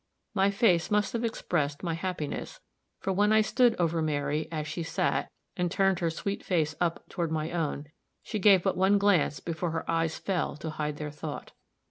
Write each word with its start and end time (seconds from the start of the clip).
My 0.33 0.49
face 0.49 0.89
must 0.89 1.13
have 1.13 1.23
expressed 1.23 1.83
my 1.83 1.93
happiness, 1.93 2.59
for 2.97 3.13
when 3.13 3.31
I 3.31 3.41
stood 3.41 3.75
over 3.79 4.01
Mary, 4.01 4.47
as 4.51 4.65
she 4.67 4.81
sat, 4.81 5.29
and 5.55 5.69
turned 5.69 5.99
her 5.99 6.09
sweet 6.09 6.43
face 6.43 6.73
up 6.81 7.07
toward 7.07 7.31
my 7.31 7.51
own, 7.51 7.85
she 8.23 8.39
gave 8.39 8.63
but 8.63 8.75
one 8.75 8.97
glance 8.97 9.39
before 9.39 9.69
her 9.69 9.87
eyes 9.87 10.17
fell 10.17 10.57
to 10.57 10.71
hide 10.71 10.97
their 10.97 11.11
thought. 11.11 11.51